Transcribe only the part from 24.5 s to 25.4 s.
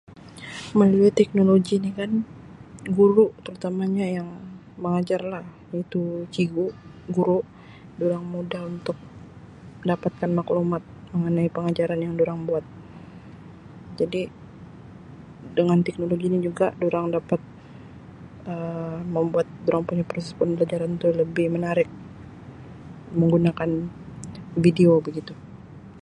video begitu.